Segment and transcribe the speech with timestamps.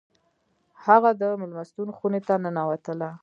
[0.85, 3.09] هغه د میلمستون خونې ته ننوتله